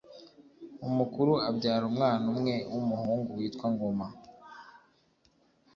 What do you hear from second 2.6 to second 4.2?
w'umuhungu witwa Ngoma